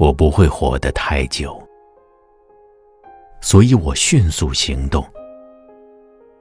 [0.00, 1.62] 我不会活得太久，
[3.42, 5.04] 所以我迅速行动。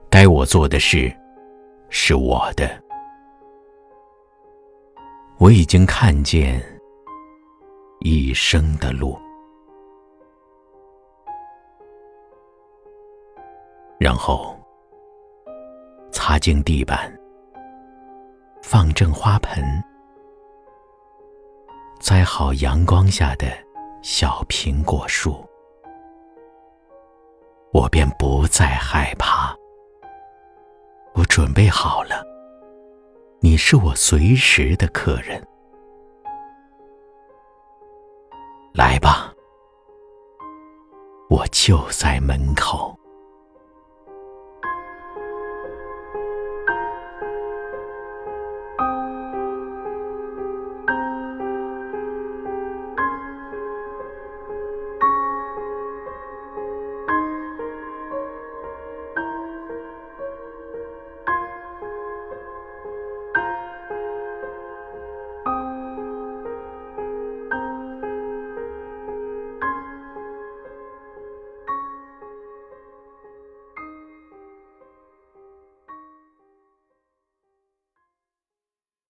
[0.09, 1.13] 该我做的事
[1.89, 2.69] 是我的。
[5.39, 6.63] 我已经看见
[7.99, 9.19] 一生的路，
[13.97, 14.57] 然后
[16.13, 17.13] 擦净地板，
[18.63, 19.61] 放正花盆，
[21.99, 23.45] 栽好阳光下的
[24.01, 25.45] 小苹果树，
[27.73, 29.53] 我便不再害怕。
[31.13, 32.23] 我准备好了。
[33.41, 35.45] 你是我随时的客人，
[38.73, 39.33] 来吧，
[41.29, 42.98] 我就在门口。